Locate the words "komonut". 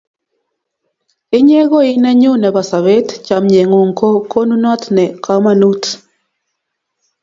5.25-5.83